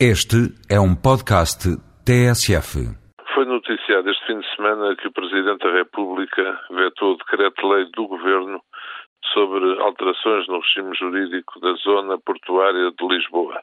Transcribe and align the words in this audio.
Este 0.00 0.50
é 0.68 0.74
um 0.80 0.90
podcast 0.90 1.70
TSF. 2.02 2.82
Foi 3.32 3.44
noticiado 3.44 4.10
este 4.10 4.26
fim 4.26 4.40
de 4.40 4.56
semana 4.56 4.96
que 4.96 5.06
o 5.06 5.12
Presidente 5.12 5.62
da 5.62 5.70
República 5.70 6.60
vetou 6.68 7.12
o 7.12 7.16
decreto-lei 7.16 7.88
do 7.94 8.08
Governo 8.08 8.60
sobre 9.32 9.80
alterações 9.80 10.48
no 10.48 10.58
regime 10.58 10.96
jurídico 10.98 11.60
da 11.60 11.74
zona 11.74 12.18
portuária 12.18 12.90
de 12.90 13.06
Lisboa. 13.06 13.62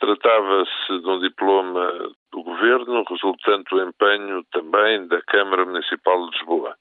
Tratava-se 0.00 0.98
de 1.00 1.08
um 1.08 1.20
diploma 1.20 1.86
do 2.32 2.42
Governo, 2.42 3.04
resultante 3.08 3.70
do 3.70 3.80
empenho 3.80 4.42
também 4.50 5.06
da 5.06 5.22
Câmara 5.22 5.64
Municipal 5.64 6.18
de 6.26 6.36
Lisboa. 6.36 6.74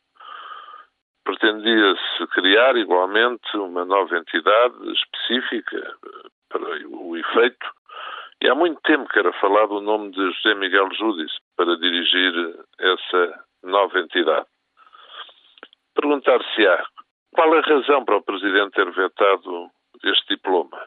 Pretendia-se 1.23 2.27
criar, 2.33 2.75
igualmente, 2.75 3.55
uma 3.55 3.85
nova 3.85 4.17
entidade 4.17 4.77
específica 4.93 5.93
para 6.49 6.87
o 6.89 7.15
efeito 7.15 7.76
e 8.41 8.49
há 8.49 8.55
muito 8.55 8.79
tempo 8.81 9.09
que 9.09 9.19
era 9.19 9.33
falado 9.33 9.71
o 9.75 9.81
nome 9.81 10.11
de 10.11 10.31
José 10.33 10.53
Miguel 10.55 10.89
Júdice 10.93 11.35
para 11.55 11.77
dirigir 11.77 12.33
essa 12.79 13.43
nova 13.63 13.99
entidade. 13.99 14.45
Perguntar-se-á 15.95 16.85
qual 17.33 17.53
a 17.53 17.61
razão 17.61 18.05
para 18.05 18.17
o 18.17 18.23
Presidente 18.23 18.71
ter 18.71 18.89
vetado 18.91 19.69
este 20.03 20.35
diploma. 20.35 20.79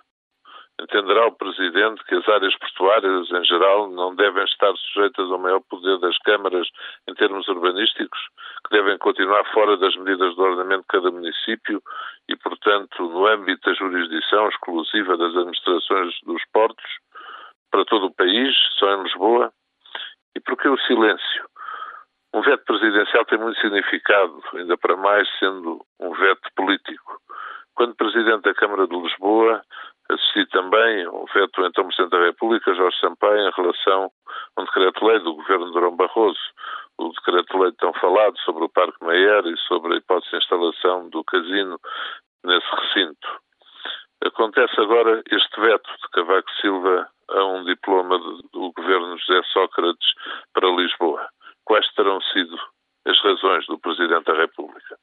Entenderá 0.81 1.27
o 1.27 1.33
Presidente 1.33 2.03
que 2.05 2.15
as 2.15 2.27
áreas 2.29 2.57
portuárias, 2.57 3.31
em 3.31 3.45
geral, 3.45 3.91
não 3.91 4.15
devem 4.15 4.45
estar 4.45 4.75
sujeitas 4.77 5.31
ao 5.31 5.39
maior 5.39 5.61
poder 5.69 5.99
das 5.99 6.17
câmaras 6.19 6.67
em 7.07 7.15
termos 7.15 7.47
urbanísticos, 7.49 8.19
que 8.65 8.77
devem 8.77 8.97
continuar 8.97 9.45
fora 9.53 9.77
das 9.77 9.95
medidas 9.97 10.35
de 10.35 10.41
ordenamento 10.41 10.83
de 10.83 10.87
cada 10.87 11.11
município 11.11 11.83
e, 12.29 12.37
portanto, 12.37 13.03
no 13.03 13.27
âmbito 13.27 13.69
da 13.69 13.77
jurisdição 13.77 14.49
exclusiva 14.49 15.19
das 15.19 15.37
administrações 15.37 16.15
dos 16.25 16.43
portos, 16.53 16.91
só 18.79 18.95
em 18.95 19.03
Lisboa. 19.03 19.53
E 20.35 20.41
porquê 20.41 20.69
o 20.69 20.79
silêncio? 20.79 21.51
Um 22.33 22.43
veto 22.43 22.65
presidencial 22.65 23.25
tem 23.25 23.39
muito 23.39 23.61
significado, 23.61 24.41
ainda 24.55 24.77
para 24.79 24.97
mais 24.97 25.29
sendo 25.39 25.85
um 25.99 26.13
veto 26.13 26.49
político. 26.55 27.21
Quando 27.75 27.97
Presidente 27.97 28.43
da 28.43 28.55
Câmara 28.55 28.87
de 28.87 28.97
Lisboa, 28.97 29.63
assisti 30.09 30.47
também 30.47 31.09
um 31.09 31.25
veto 31.35 31.65
então 31.65 31.87
Presidente 31.87 32.11
da 32.11 32.25
República, 32.27 32.75
Jorge 32.75 32.99
Sampaio, 33.01 33.49
em 33.49 33.53
relação 33.57 34.13
a 34.57 34.63
um 34.63 34.65
decreto-lei 34.65 35.19
do 35.21 35.35
Governo 35.35 35.67
de 35.67 35.73
Durão 35.73 35.97
Barroso, 35.97 36.39
o 36.99 37.09
decreto-lei 37.09 37.73
tão 37.73 37.93
falado 37.95 38.39
sobre 38.41 38.65
o 38.65 38.69
Parque 38.69 39.05
Meyer 39.05 39.47
e 39.47 39.57
sobre 39.67 39.95
a 39.95 39.97
hipótese 39.97 40.31
de 40.31 40.37
instalação 40.37 41.09
do 41.09 41.25
casino 41.25 41.81
nesse 42.45 42.67
recinto. 42.77 43.29
Acontece 44.25 44.79
agora 44.79 45.23
este 45.31 45.61
veto 45.61 45.91
de 45.91 46.09
Cavaco 46.13 46.51
a 47.31 47.45
um 47.45 47.65
diploma 47.65 48.19
do 48.19 48.73
governo 48.73 49.17
José 49.19 49.43
Sócrates 49.53 50.09
para 50.53 50.69
Lisboa. 50.69 51.29
Quais 51.65 51.87
terão 51.95 52.21
sido 52.21 52.57
as 53.07 53.19
razões 53.23 53.67
do 53.67 53.79
Presidente 53.79 54.25
da 54.25 54.35
República? 54.35 54.99